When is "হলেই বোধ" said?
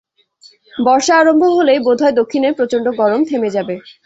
1.57-1.99